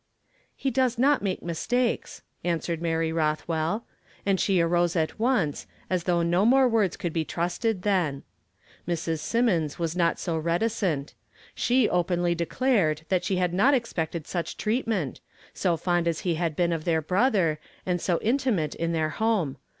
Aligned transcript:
"He 0.55 0.71
does 0.71 0.97
not 0.97 1.21
make 1.21 1.43
mistakes," 1.43 2.23
answered 2.43 2.81
Maiy 2.81 3.13
Rothwell; 3.13 3.85
and 4.25 4.39
she 4.39 4.59
arose 4.59 4.95
at 4.95 5.19
once, 5.19 5.67
as 5.91 6.05
though 6.05 6.23
no 6.23 6.43
more 6.43 6.67
words 6.67 6.97
could 6.97 7.13
be 7.13 7.23
trusted 7.23 7.83
then. 7.83 8.23
Mrs. 8.87 9.19
Symonds 9.19 9.77
was 9.77 9.95
not 9.95 10.17
so 10.17 10.35
reticent.;..• 10.37 11.13
openly 11.91 12.33
declared 12.33 13.03
that 13.09 13.23
she 13.23 13.35
had 13.35 13.53
not 13.53 13.75
expected 13.75 14.25
such 14.25 14.57
treatment,— 14.57 15.19
so 15.63 15.77
fond 15.77 16.07
as 16.07 16.21
he 16.21 16.33
had 16.33 16.55
been 16.55 16.73
of 16.73 16.83
their 16.83 17.03
brother, 17.03 17.59
and 17.85 18.01
so 18.01 18.17
intimate 18.23 18.73
in 18.73 18.93
their 18.93 19.09
home. 19.09 19.55